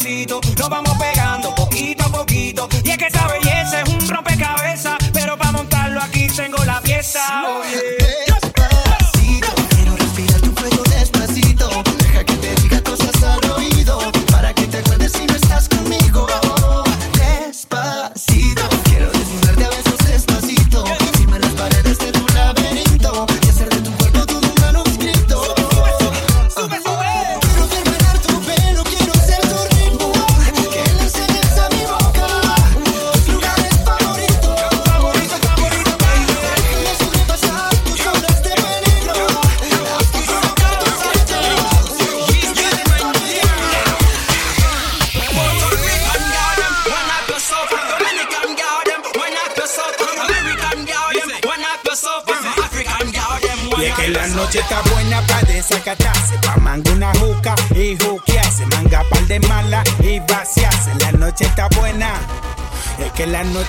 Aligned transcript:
suavecito, 0.00 0.40
nos 0.58 0.68
vamos 0.68 0.96
pegando 0.98 1.54
poquito 1.54 2.04
a 2.04 2.08
poquito. 2.08 2.68
Y 2.84 2.90
es 2.90 2.98
que 2.98 3.06
esta 3.06 3.26
belleza 3.28 3.82
es 3.82 3.88
un 3.88 4.08
rompecabezas, 4.08 4.98
pero 5.12 5.36
para 5.36 5.52
montarlo 5.52 6.00
aquí 6.00 6.26
tengo 6.28 6.64
la 6.64 6.80
pieza. 6.80 7.20
Oye. 7.60 7.99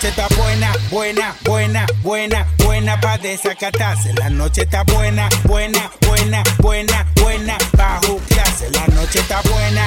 La 0.01 0.09
noche 0.09 0.19
está 0.19 0.35
buena, 0.35 0.73
buena, 0.89 1.35
buena, 1.43 1.85
buena, 2.01 2.47
buena 2.57 2.99
pa' 2.99 3.19
desacatarse. 3.19 4.11
La 4.13 4.31
noche 4.31 4.63
está 4.63 4.83
buena, 4.83 5.29
buena, 5.43 5.91
buena, 6.01 6.43
buena, 6.57 7.05
buena 7.13 7.57
pa' 7.77 7.99
juzgarse. 8.07 8.71
La 8.71 8.87
noche 8.95 9.19
está 9.19 9.43
buena, 9.43 9.85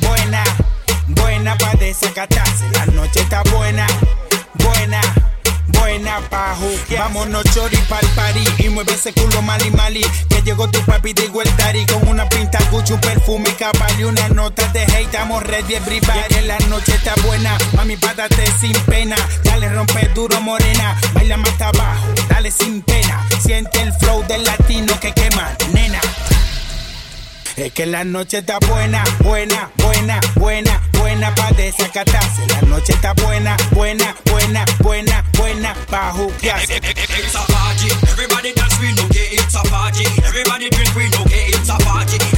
buena, 0.00 0.44
buena 1.08 1.58
pa' 1.58 1.74
desacatarse. 1.76 2.70
La 2.72 2.86
noche 2.86 3.20
está 3.20 3.42
buena, 3.42 3.86
buena 4.54 5.23
buena 5.84 6.20
pa' 6.30 6.54
juquear. 6.56 7.02
Vámonos 7.02 7.44
chori 7.52 7.76
pa'l 7.88 8.06
party 8.16 8.44
y 8.64 8.68
mueve 8.70 8.94
ese 8.94 9.12
culo 9.12 9.42
mali 9.42 9.70
mali. 9.70 10.02
Que 10.28 10.40
llegó 10.42 10.68
tu 10.70 10.80
papi 10.86 11.12
de 11.12 11.24
igualdad 11.24 11.74
y 11.74 11.84
con 11.86 12.08
una 12.08 12.26
pinta 12.28 12.58
Gucci, 12.70 12.94
un 12.94 13.00
perfume 13.00 13.50
y 13.50 14.00
y 14.00 14.04
una 14.04 14.28
nota 14.28 14.66
de 14.68 14.82
hate. 14.82 15.04
Estamos 15.04 15.42
ready 15.42 15.74
everybody. 15.74 16.34
Y 16.38 16.46
la 16.46 16.58
noche 16.70 16.94
está 16.94 17.14
buena, 17.26 17.56
mami 17.76 17.96
pátate 17.96 18.44
sin 18.60 18.72
pena. 18.86 19.16
Dale 19.44 19.68
rompe 19.68 20.08
duro 20.14 20.40
morena, 20.40 20.98
baila 21.12 21.36
más 21.36 21.60
abajo, 21.60 22.06
dale 22.28 22.50
sin 22.50 22.82
pena. 22.82 23.26
Siente 23.42 23.82
el 23.82 23.92
flow 23.94 24.24
del 24.26 24.42
latino 24.44 24.98
que 25.00 25.12
quema, 25.12 25.52
nena. 25.72 26.00
Es 27.56 27.72
que 27.72 27.86
la 27.86 28.02
noche 28.02 28.38
está 28.38 28.58
buena, 28.58 29.04
buena, 29.20 29.70
buena, 29.76 30.20
buena, 30.34 30.82
buena 30.98 31.32
pa' 31.36 31.52
desacatarse. 31.52 32.46
La 32.48 32.60
noche 32.62 32.92
está 32.92 33.12
buena, 33.14 33.56
buena, 33.70 34.12
buena, 34.24 34.64
buena, 34.80 35.24
buena 35.38 35.74
pa' 35.88 36.10
juquearse. 36.10 36.76
It's 36.76 36.88
eh, 36.88 36.94
eh, 36.96 37.06
eh, 37.08 37.30
a 37.32 37.52
party, 37.52 37.88
everybody 38.10 38.52
dance, 38.54 38.76
we 38.80 38.92
no 38.94 39.06
get 39.08 39.32
it's 39.32 39.54
a 39.54 39.62
party. 39.70 40.04
Everybody 40.24 40.68
drink, 40.70 40.96
we 40.96 41.08
no 41.10 41.24
get 41.26 41.54
it's 41.54 41.68
a 41.68 41.78
party. 41.78 42.33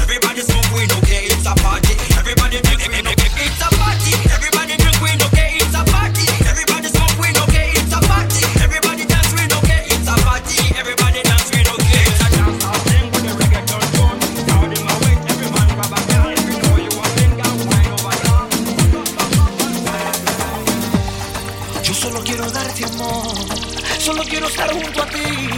quiero 24.47 24.49
estar 24.49 24.73
junto 24.73 25.03
a 25.03 25.07
ti 25.07 25.49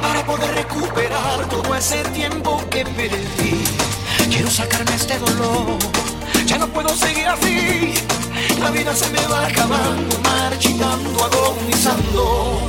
para 0.00 0.24
poder 0.24 0.54
recuperar 0.54 1.48
todo 1.48 1.74
ese 1.74 2.02
tiempo 2.10 2.62
que 2.70 2.84
perdí. 2.84 3.64
Quiero 4.30 4.50
sacarme 4.50 4.94
este 4.94 5.18
dolor, 5.18 5.78
ya 6.46 6.58
no 6.58 6.68
puedo 6.68 6.88
seguir 6.90 7.26
así. 7.26 7.94
La 8.60 8.70
vida 8.70 8.94
se 8.94 9.08
me 9.10 9.26
va 9.26 9.46
acabando, 9.46 10.18
marchitando, 10.20 11.24
agonizando. 11.24 12.60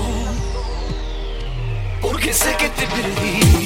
Porque 2.01 2.33
sé 2.33 2.55
que 2.57 2.69
te 2.69 2.87
perdí. 2.87 3.65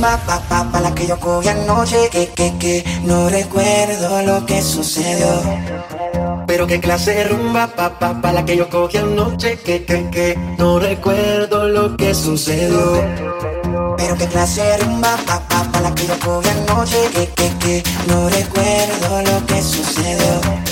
rumba, 0.00 0.16
pa, 0.48 0.64
pa, 0.72 0.80
la 0.80 0.94
que 0.94 1.06
yo 1.06 1.18
cogí 1.20 1.48
anoche, 1.48 2.08
que, 2.10 2.28
que, 2.28 2.56
que, 2.58 2.84
no 3.04 3.28
recuerdo 3.28 4.22
lo 4.22 4.46
que 4.46 4.62
sucedió. 4.62 5.28
Pero 6.46 6.66
qué 6.66 6.80
clase 6.80 7.12
de 7.14 7.24
rumba, 7.24 7.66
pa, 7.66 7.98
pa, 7.98 8.32
la 8.32 8.44
que 8.44 8.56
yo 8.56 8.68
cogí 8.70 8.96
anoche, 8.96 9.58
que, 9.58 9.84
que, 9.84 10.08
que, 10.10 10.38
no 10.58 10.78
recuerdo 10.78 11.68
lo 11.68 11.96
que 11.98 12.14
sucedió. 12.14 13.04
Pero 13.98 14.16
qué 14.16 14.26
clase 14.26 14.62
de 14.62 14.78
rumba, 14.78 15.16
pa, 15.26 15.40
pa, 15.46 15.80
la 15.80 15.94
que 15.94 16.06
yo 16.06 16.18
cogí 16.18 16.48
anoche, 16.48 16.96
que, 17.12 17.28
que, 17.28 17.50
que, 17.58 17.82
no 18.08 18.28
recuerdo 18.30 19.22
lo 19.22 19.46
que 19.46 19.62
sucedió. 19.62 20.69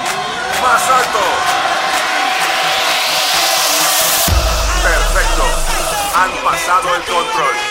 Más 0.61 0.89
alto. 0.89 1.19
Perfecto. 4.83 5.43
Han 6.15 6.31
pasado 6.43 6.95
el 6.95 7.01
control. 7.03 7.70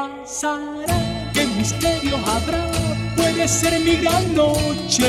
pasará? 0.00 0.98
¿Qué 1.34 1.46
misterio 1.46 2.16
habrá? 2.26 2.64
Puede 3.16 3.46
ser 3.48 3.80
mi 3.80 3.96
gran 3.96 4.34
noche. 4.34 5.08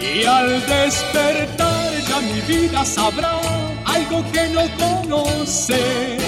Y 0.00 0.24
al 0.24 0.48
despertar 0.66 1.90
ya 2.08 2.20
mi 2.20 2.40
vida 2.52 2.84
sabrá 2.84 3.38
algo 3.84 4.24
que 4.32 4.48
no 4.48 4.64
conoce. 4.82 6.18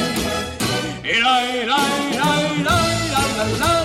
La, 1.22 1.36
la, 3.58 3.79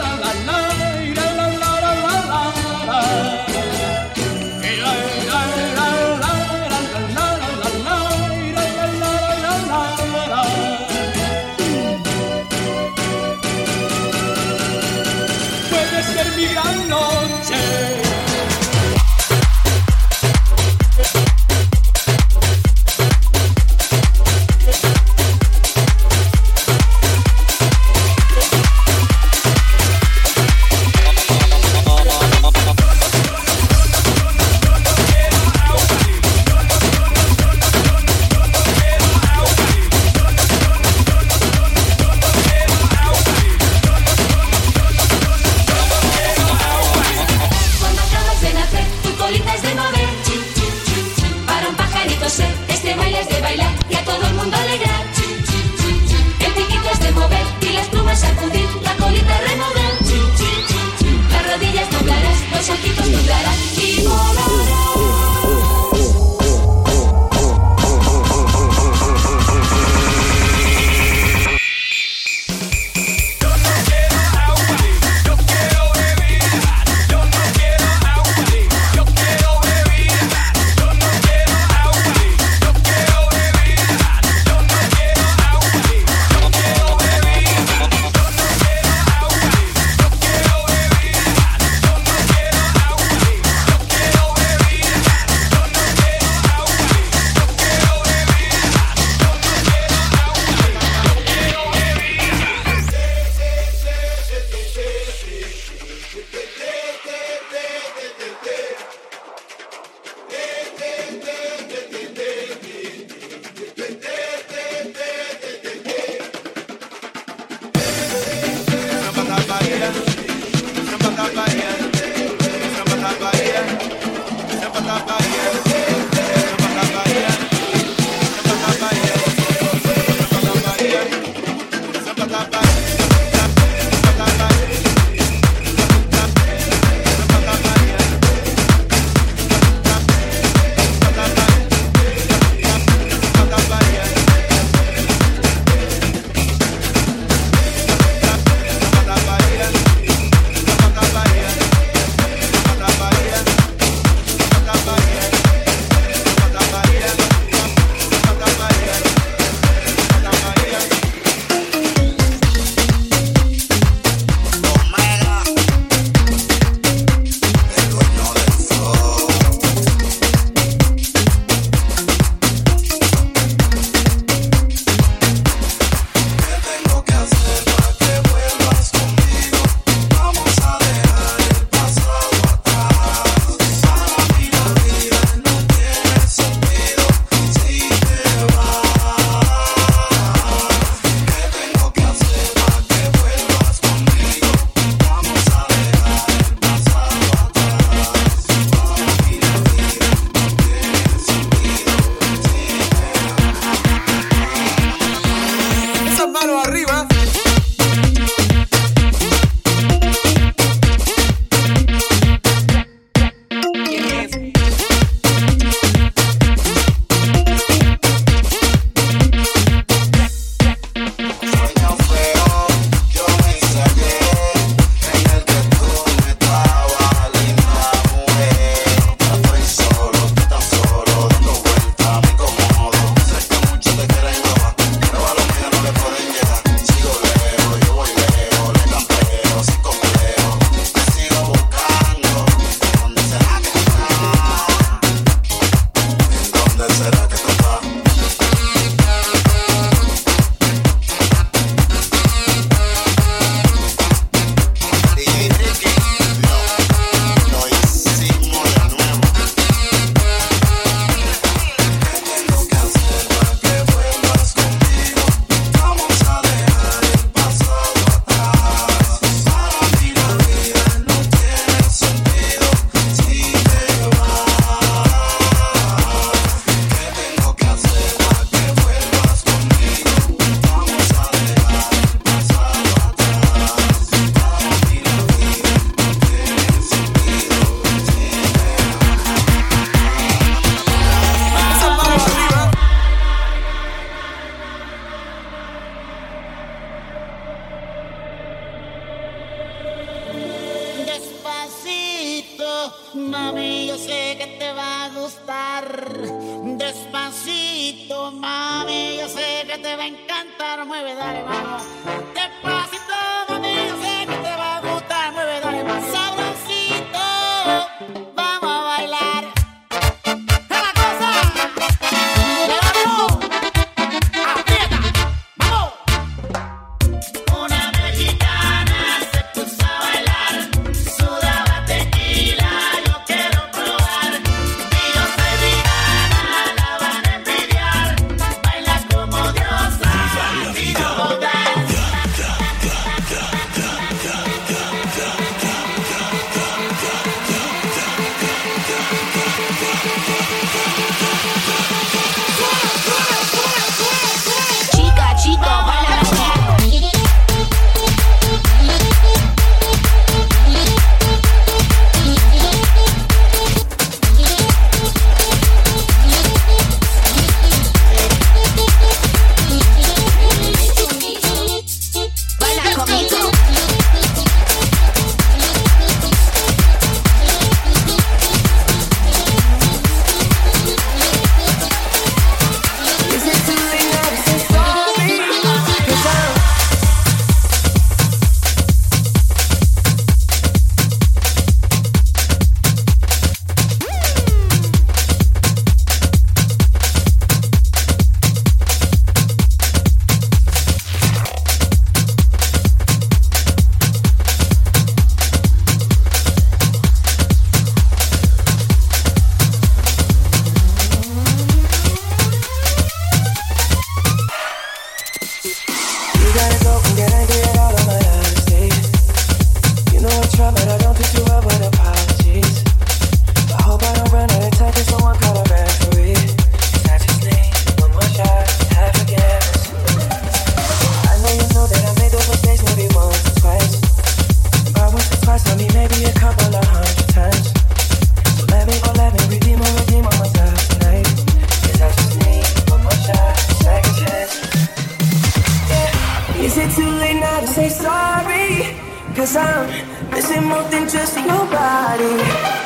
say 447.90 448.04
sorry, 448.04 448.98
cause 449.36 449.56
I'm 449.56 449.86
missing 450.32 450.64
more 450.64 450.84
than 450.90 451.08
just 451.08 451.38
your 451.38 451.66
body. 451.70 452.36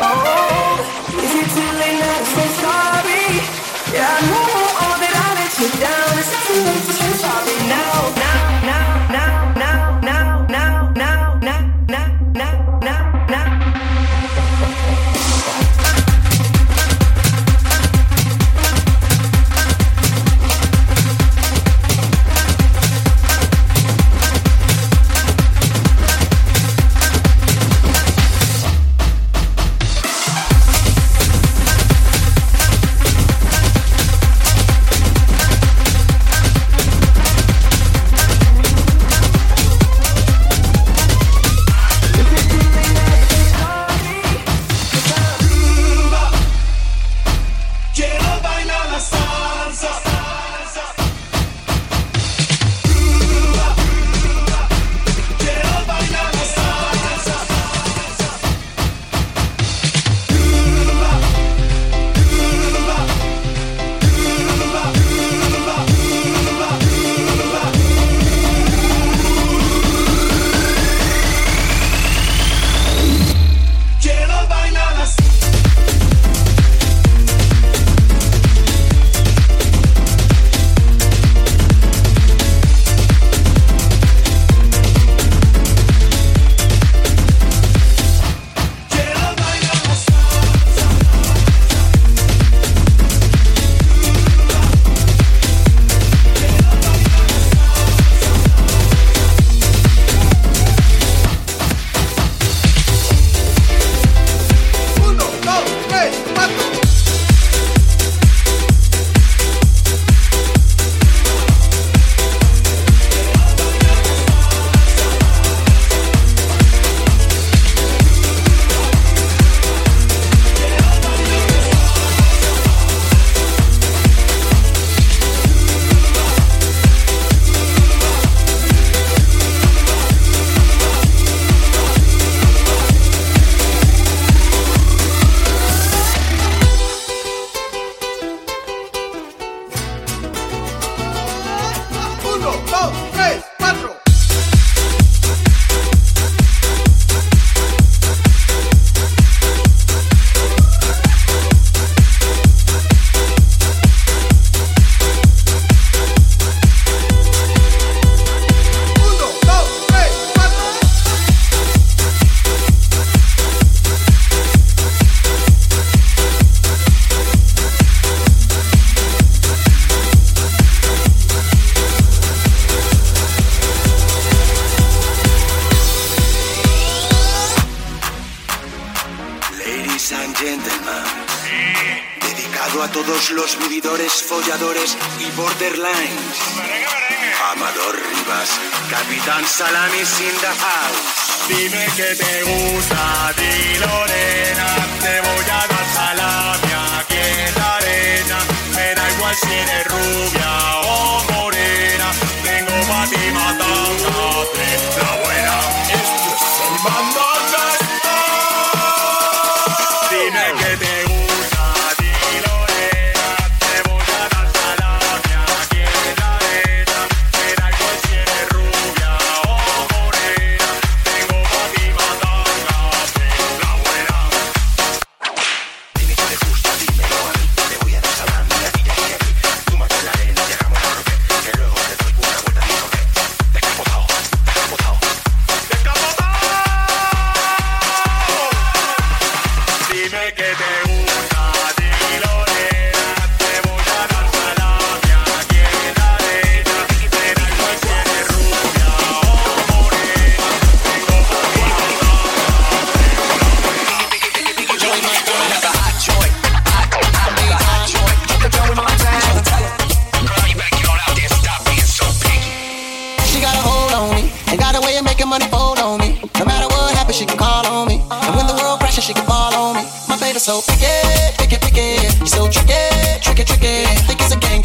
Oh, 0.02 0.76
is 1.24 1.34
it 1.41 1.50
too 1.56 1.72
late 1.80 2.00
now 2.00 2.20
to 2.20 2.26
say 2.36 2.50
sorry? 2.64 3.26
Yeah, 3.93 4.18
I 4.18 4.22
know 4.30 4.50
all 4.84 4.97
that 5.00 5.16
I 5.16 5.30
let 5.39 5.54
you 5.60 5.70
down. 5.80 6.20
It's 6.20 6.32
too 6.47 6.60
late 6.68 6.86
to 6.88 6.93
say 7.00 7.12
sorry 7.24 7.58
now. 7.70 8.20
now. 8.20 8.28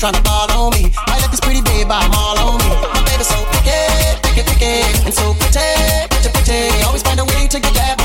Think 0.04 0.16
it's 0.16 0.20
a 0.20 0.28
game 0.28 0.44
trying 0.44 0.48
to 0.48 0.52
fall 0.52 0.66
on 0.66 0.72
me. 0.74 0.92
Might 1.08 1.20
let 1.22 1.30
this 1.30 1.40
pretty 1.40 1.62
babe 1.62 1.90
'em 1.90 2.12
all 2.12 2.38
on 2.38 2.58
me. 2.58 2.68
My 2.92 3.00
baby's 3.08 3.26
so 3.26 3.40
picky, 3.52 3.72
picky, 4.22 4.42
picky. 4.44 4.84
And 5.06 5.14
so 5.14 5.32
pretty, 5.32 5.64
pretty, 6.10 6.28
pretty. 6.28 6.84
Always 6.84 7.02
find 7.02 7.20
a 7.20 7.24
way 7.24 7.48
to 7.48 7.58
get 7.58 7.72
that 7.74 8.03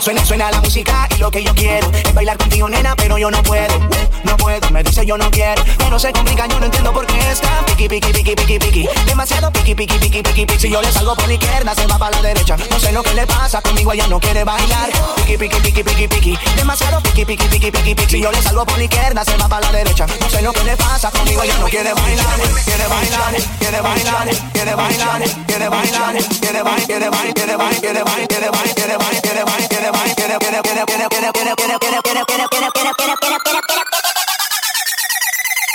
Suena, 0.00 0.24
suena, 0.24 0.50
la 0.50 0.60
música 0.60 1.08
y 1.14 1.18
lo 1.18 1.30
que 1.30 1.42
yo 1.42 1.52
quiero 1.54 1.90
es 1.92 2.14
bailar 2.14 2.38
contigo, 2.38 2.68
nena, 2.68 2.94
pero 2.96 3.18
yo 3.18 3.30
no 3.30 3.42
puedo. 3.42 3.74
No 4.22 4.36
puedo, 4.36 4.70
me 4.70 4.82
dice 4.82 5.04
yo 5.04 5.18
no 5.18 5.30
quiero. 5.30 5.62
Pero 5.76 5.98
se 5.98 6.12
complica, 6.12 6.46
yo 6.46 6.60
no 6.60 6.66
entiendo 6.66 6.92
por 6.92 7.04
qué 7.06 7.18
está 7.30 7.64
piqui, 7.66 7.88
piqui, 7.88 8.12
piqui, 8.12 8.34
piqui, 8.34 8.58
piqui. 8.58 8.88
Demasiado 9.06 9.50
piqui, 9.52 9.74
piqui, 9.74 9.98
piqui, 9.98 10.22
piqui, 10.22 10.46
piqui. 10.46 10.58
Si 10.60 10.70
yo 10.70 10.80
le 10.80 10.92
salgo 10.92 11.14
por 11.16 11.26
la 11.26 11.34
izquierda, 11.34 11.74
se 11.74 11.86
va 11.86 11.98
para 11.98 12.16
la 12.16 12.28
derecha. 12.28 12.56
No 12.70 12.78
sé 12.78 12.92
lo 12.92 13.02
que 13.02 13.14
le 13.14 13.26
pasa, 13.26 13.60
conmigo 13.60 13.92
ella 13.92 14.06
no 14.06 14.20
quiere 14.20 14.44
bailar. 14.44 14.90
Piqui, 15.16 15.36
piqui, 15.36 15.60
piqui, 15.60 15.82
piqui, 15.82 16.08
piqui. 16.08 16.38
Demasiado 16.56 17.00
piqui, 17.02 17.24
piqui, 17.24 17.48
piqui, 17.48 17.70
piqui, 17.70 17.94
piqui. 17.94 18.10
Si 18.10 18.22
yo 18.22 18.30
le 18.30 18.40
salgo 18.40 18.64
por 18.64 18.78
la 18.78 18.84
izquierda, 18.84 19.24
se 19.24 19.36
va 19.36 19.48
para 19.48 19.66
la 19.66 19.78
derecha. 19.78 20.06
No 20.20 20.30
sé 20.30 20.42
lo 20.42 20.52
que 20.52 20.64
le 20.64 20.76
pasa, 20.76 21.10
conmigo 21.10 21.42
ella 21.42 21.58
no 21.58 21.66
quiere 21.66 21.92
bailar. 21.92 22.40
Quiere 22.64 22.86
bailar, 22.86 23.34
quiere 23.58 23.80
bailar, 23.80 24.26
quiere 24.52 24.74
bailar, 24.74 25.22
quiere 25.46 25.68
bailar, 25.68 26.12
quiere 26.40 26.62
bailar, 26.62 26.86
quiere 26.86 27.10
bailar, 27.10 27.34
quiere 27.34 27.56
bailar, 27.56 27.78
quiere 27.78 28.02
bailar, 28.04 28.28
quiere 28.28 28.28
quiere 28.28 28.48
quiere 28.48 28.74
quiere 28.74 28.96
quiere 28.98 29.44
quiere 29.48 29.68
quiere 29.68 29.87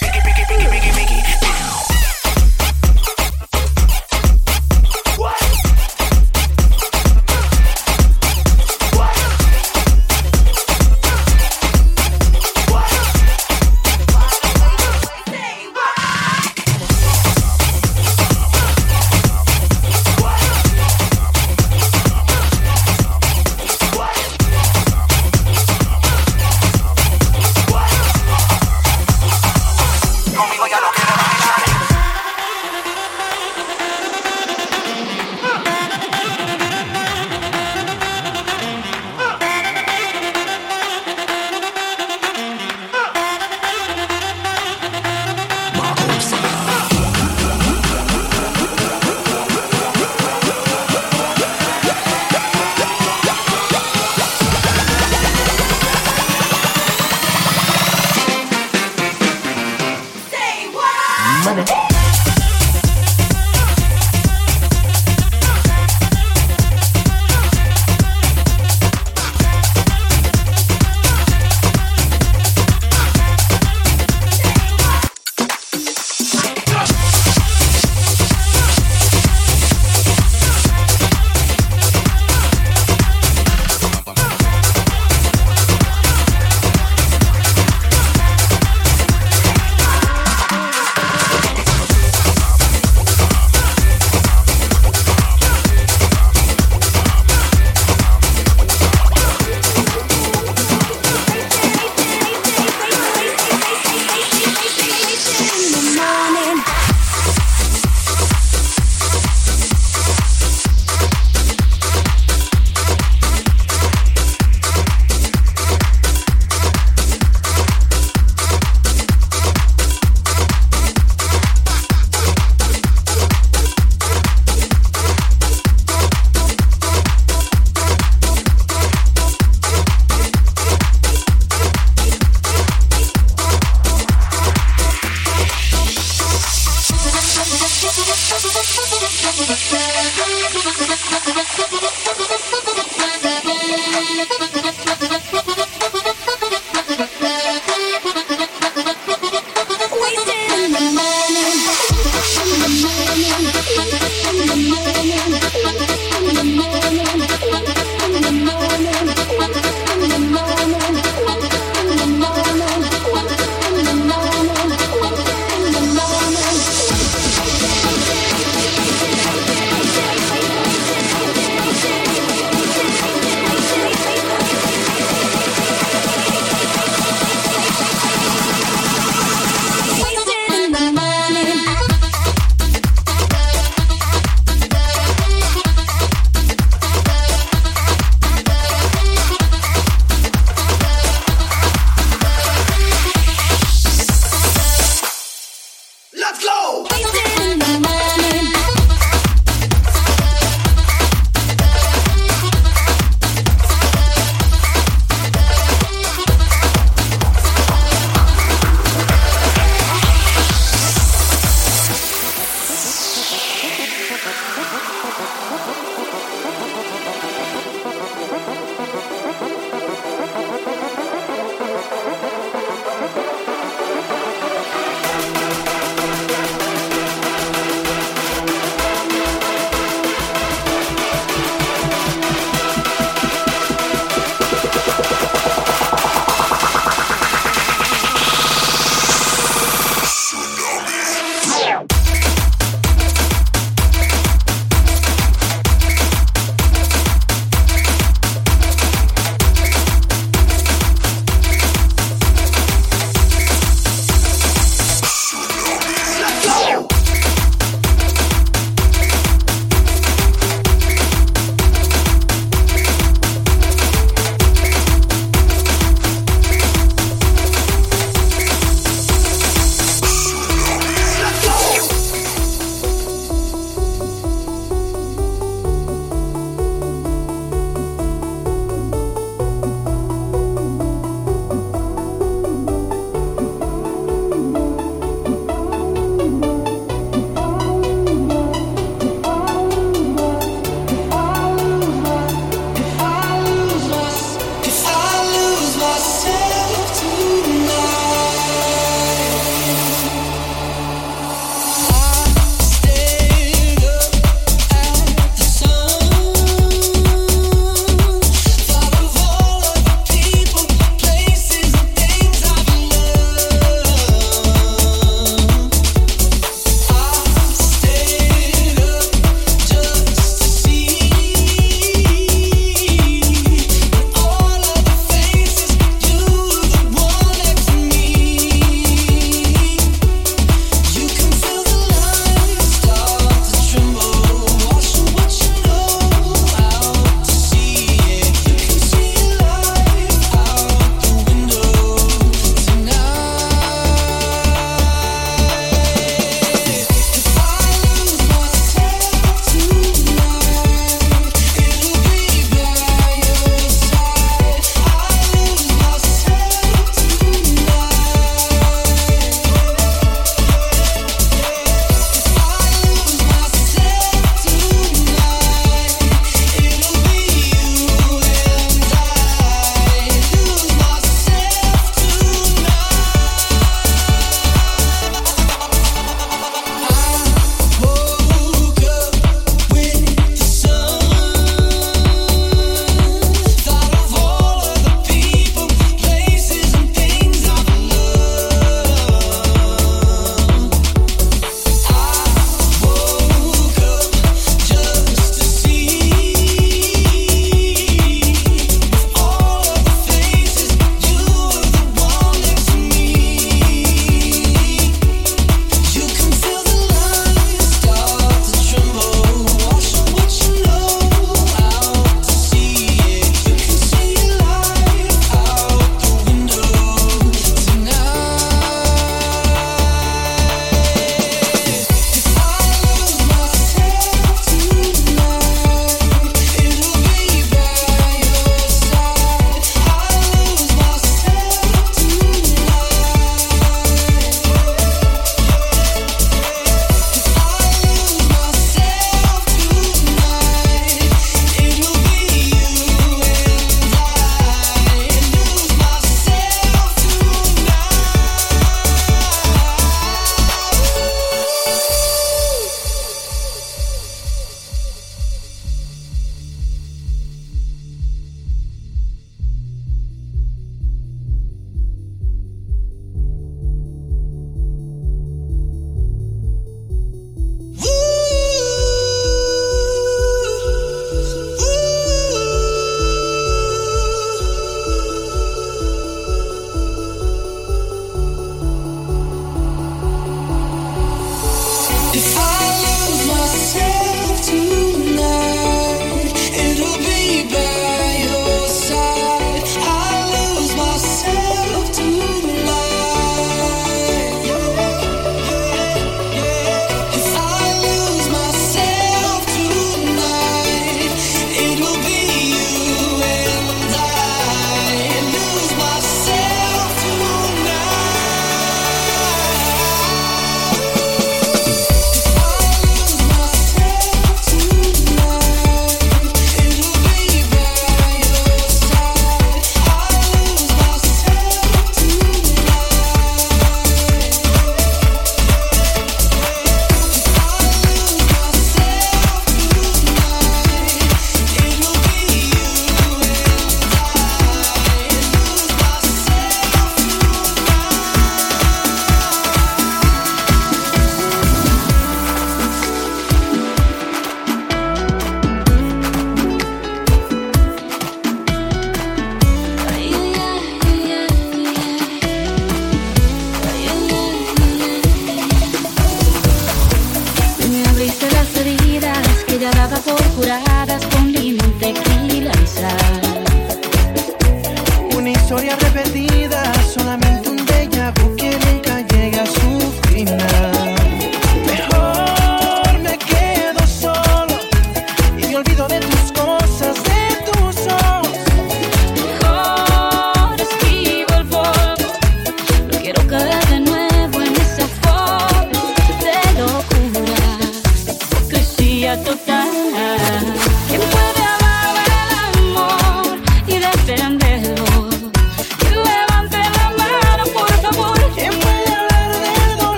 Piggy, 0.00 0.20
piggy, 0.24 0.44
piggy, 0.46 0.68
piggy, 0.68 0.92
piggy. 0.92 1.09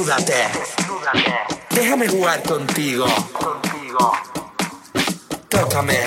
desnúdate. 0.00 0.48
desnúdate. 0.54 1.34
Déjame 1.70 2.08
jugar 2.08 2.42
contigo. 2.42 3.06
Contigo. 3.32 4.12
Tócame. 5.48 5.98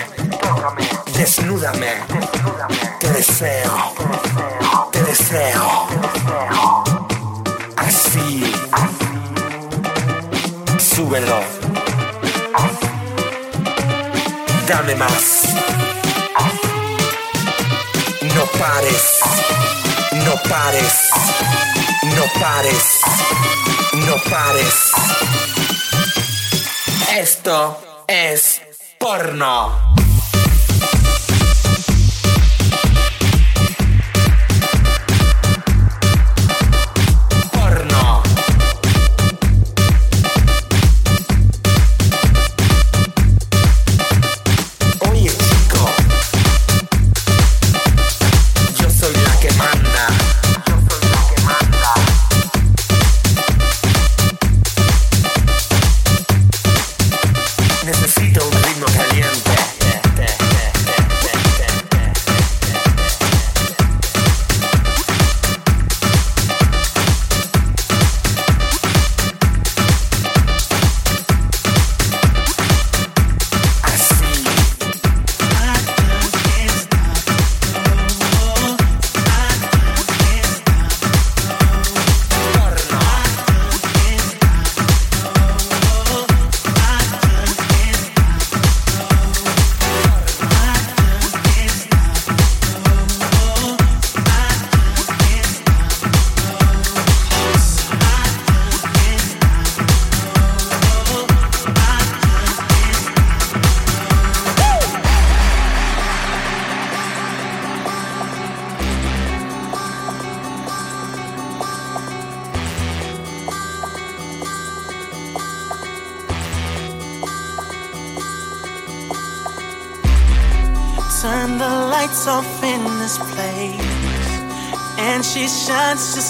Tócame. 0.41 0.89
Desnúdame. 1.15 1.87
desnúdame. 2.07 2.75
Te 2.99 3.09
deseo. 3.11 3.93
Te 3.97 4.03
deseo. 4.07 4.89
Te 4.91 5.01
deseo. 5.03 5.87
Te 5.87 5.95
deseo. 6.07 6.83
Así. 7.77 8.53
Así. 8.71 9.13
Súbelo. 10.95 11.39
Así. 12.55 12.87
Dame 14.67 14.95
más. 14.95 15.43
No 18.35 18.45
pares. 18.57 19.19
No 20.25 20.33
pares. 20.49 21.09
No 22.15 22.23
pares 22.39 23.03
no 24.05 24.15
pares. 24.29 24.91
Esto 27.15 28.03
es 28.07 28.61
porno. 28.99 29.82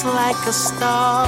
like 0.05 0.47
a 0.47 0.53
star. 0.53 1.27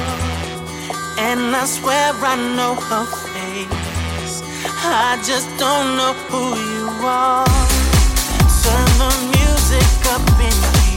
And 1.17 1.55
I 1.55 1.65
swear 1.65 2.11
I 2.13 2.35
know 2.55 2.75
her 2.75 3.05
face. 3.05 4.41
I 4.83 5.17
just 5.25 5.47
don't 5.57 5.97
know 5.97 6.13
who 6.29 6.43
you 6.71 6.87
are. 7.05 7.45
Turn 8.63 8.89
the 9.01 9.11
music 9.35 9.91
up 10.15 10.25
in 10.47 10.57
me. 10.75 10.89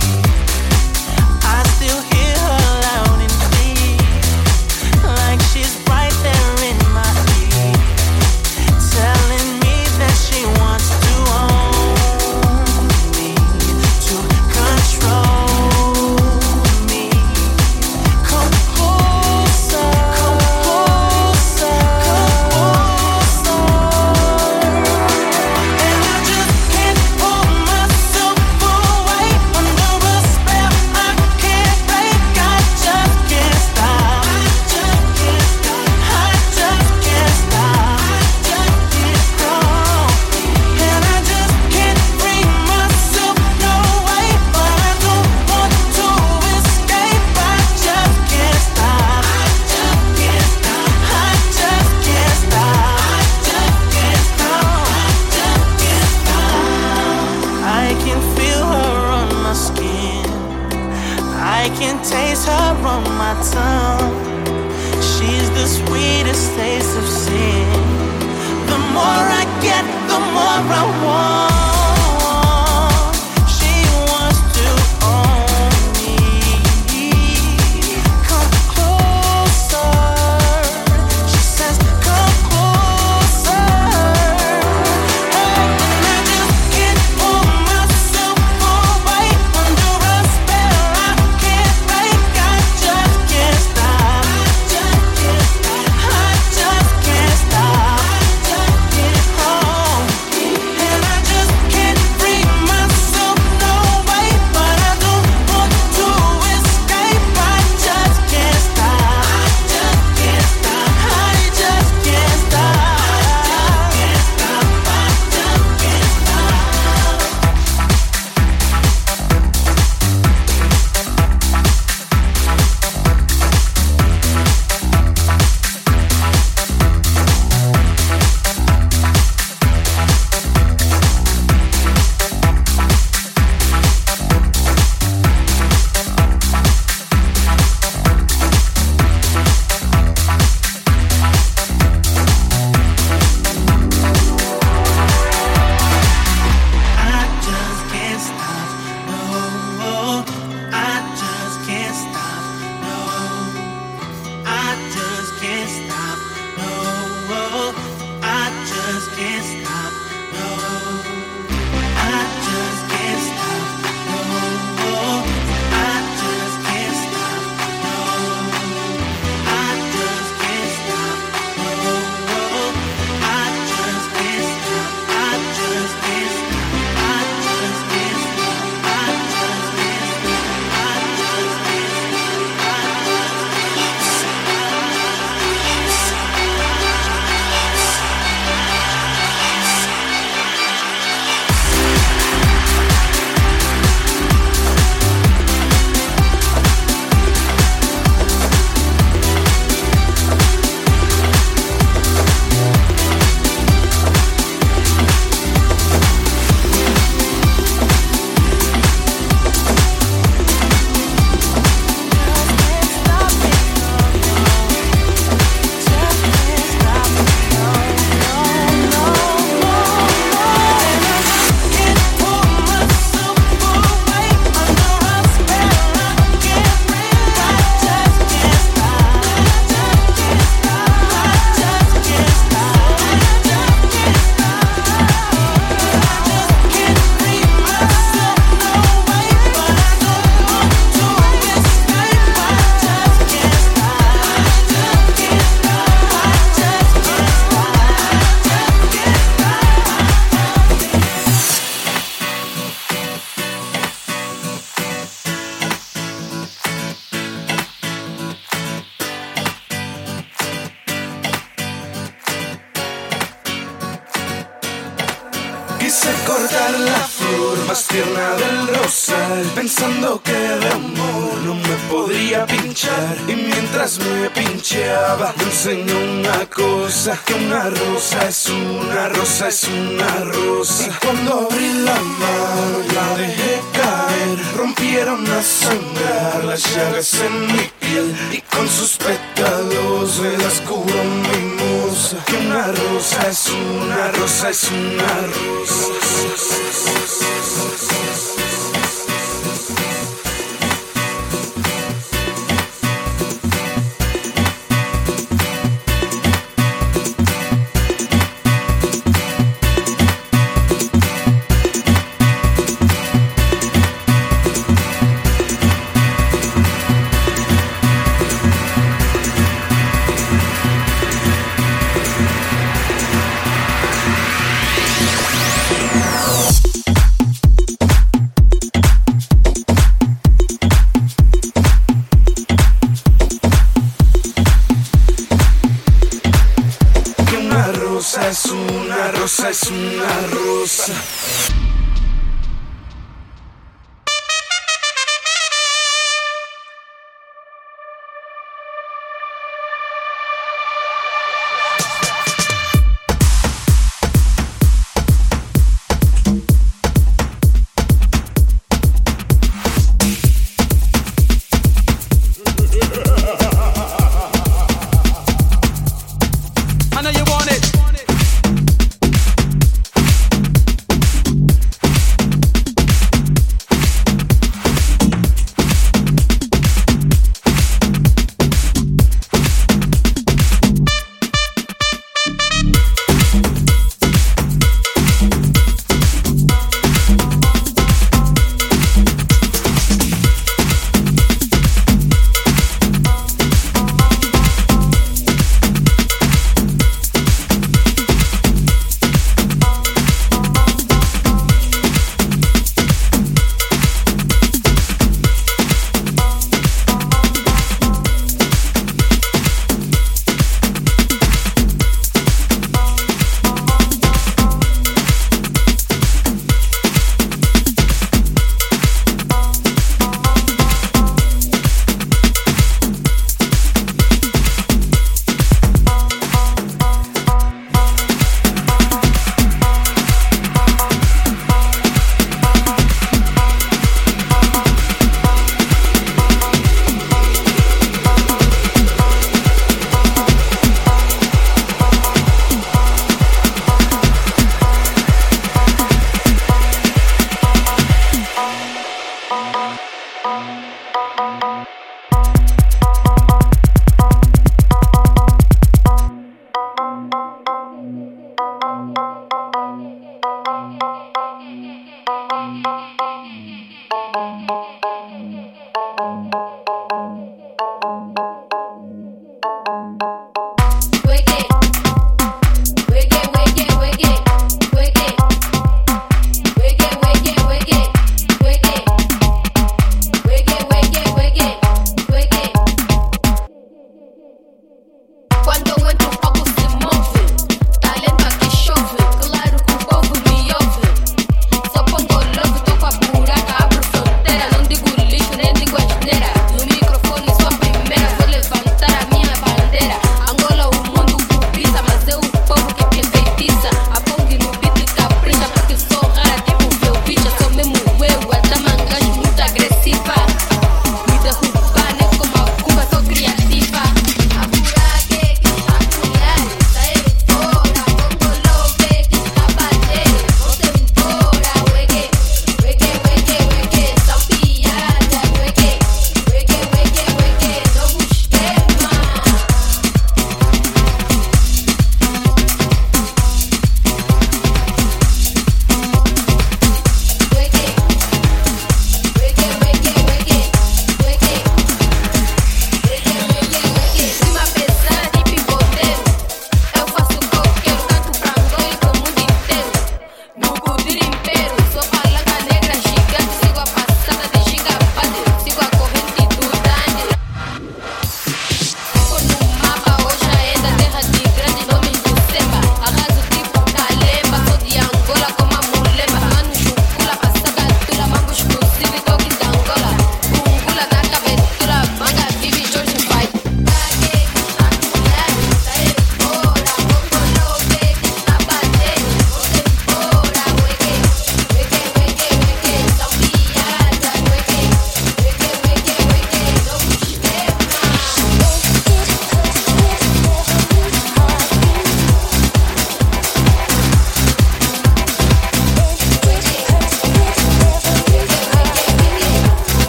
I 1.43 1.63
still 1.77 2.03
hear. 2.03 2.18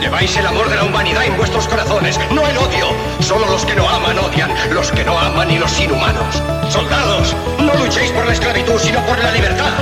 Lleváis 0.00 0.34
el 0.36 0.46
amor 0.46 0.70
de 0.70 0.76
la 0.76 0.84
humanidad 0.84 1.24
en 1.24 1.36
vuestros 1.36 1.68
corazones, 1.68 2.18
no 2.30 2.46
el 2.46 2.56
odio. 2.56 2.86
Solo 3.20 3.46
los 3.46 3.66
que 3.66 3.74
no 3.74 3.86
aman 3.86 4.18
odian, 4.18 4.50
los 4.70 4.90
que 4.90 5.04
no 5.04 5.18
aman 5.18 5.50
y 5.50 5.58
los 5.58 5.78
inhumanos. 5.78 6.42
Soldados, 6.70 7.36
no 7.58 7.74
luchéis 7.74 8.10
por 8.12 8.24
la 8.24 8.32
esclavitud, 8.32 8.78
sino 8.78 9.04
por 9.04 9.18
la 9.18 9.30
libertad. 9.30 9.74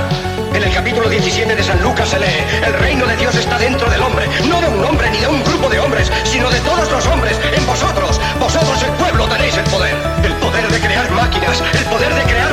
En 0.53 0.63
el 0.63 0.73
capítulo 0.73 1.07
17 1.07 1.55
de 1.55 1.63
San 1.63 1.81
Lucas 1.81 2.09
se 2.09 2.19
lee, 2.19 2.43
el 2.65 2.73
reino 2.73 3.05
de 3.05 3.15
Dios 3.15 3.33
está 3.35 3.57
dentro 3.57 3.89
del 3.89 4.01
hombre, 4.01 4.27
no 4.49 4.59
de 4.59 4.67
un 4.67 4.83
hombre 4.83 5.09
ni 5.09 5.19
de 5.19 5.27
un 5.27 5.41
grupo 5.43 5.69
de 5.69 5.79
hombres, 5.79 6.11
sino 6.25 6.49
de 6.49 6.59
todos 6.61 6.91
los 6.91 7.05
hombres, 7.07 7.39
en 7.53 7.65
vosotros. 7.65 8.19
Vosotros 8.39 8.83
el 8.83 8.91
pueblo 8.93 9.25
tenéis 9.27 9.55
el 9.55 9.63
poder, 9.65 9.95
el 10.23 10.33
poder 10.33 10.67
de 10.67 10.79
crear 10.79 11.09
máquinas, 11.11 11.63
el 11.73 11.85
poder 11.85 12.13
de 12.13 12.23
crear 12.23 12.48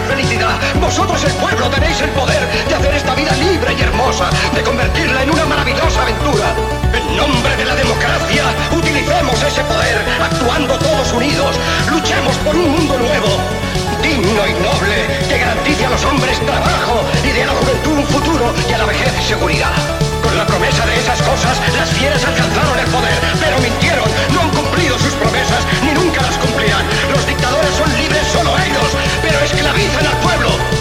vosotros, 0.80 1.24
el 1.24 1.32
pueblo, 1.34 1.68
tenéis 1.70 2.00
el 2.00 2.10
poder 2.10 2.40
de 2.68 2.74
hacer 2.74 2.94
esta 2.94 3.14
vida 3.14 3.32
libre 3.32 3.72
y 3.72 3.80
hermosa, 3.80 4.28
de 4.54 4.62
convertirla 4.62 5.22
en 5.22 5.30
una 5.30 5.44
maravillosa 5.46 6.02
aventura. 6.02 6.54
En 6.92 7.16
nombre 7.16 7.56
de 7.56 7.64
la 7.64 7.74
democracia, 7.74 8.44
utilicemos 8.70 9.42
ese 9.42 9.64
poder, 9.64 10.04
actuando 10.20 10.78
todos 10.78 11.12
unidos. 11.12 11.56
Luchemos 11.90 12.36
por 12.44 12.54
un 12.54 12.70
mundo 12.70 12.98
nuevo, 12.98 13.28
digno 14.02 14.46
y 14.46 14.52
noble, 14.60 14.96
que 15.28 15.38
garantice 15.38 15.86
a 15.86 15.90
los 15.90 16.04
hombres 16.04 16.38
trabajo 16.44 17.02
y 17.24 17.32
de 17.32 17.46
la 17.46 17.52
juventud 17.52 17.98
un 17.98 18.06
futuro 18.06 18.54
y 18.68 18.72
a 18.72 18.78
la 18.78 18.86
vejez 18.86 19.12
seguridad. 19.26 19.72
Con 20.22 20.36
la 20.36 20.46
promesa 20.46 20.84
de 20.86 20.96
esas 20.98 21.20
cosas, 21.22 21.56
las 21.76 21.90
fieras 21.90 22.24
alcanzaron 22.24 22.78
el 22.78 22.86
poder, 22.86 23.18
pero 23.40 23.58
mintieron, 23.58 24.08
no 24.34 24.42
han 24.42 24.50
cumplido 24.50 24.98
sus 24.98 25.14
promesas, 25.14 25.64
ni 25.82 25.92
nunca 25.92 26.20
las 26.22 26.36
cumplirán. 26.38 26.84
Los 27.12 27.26
dictadores 27.26 27.74
son 27.74 27.88
libres 27.96 28.15
pero 29.26 29.40
esclavizan 29.40 30.06
al 30.06 30.16
pueblo. 30.20 30.75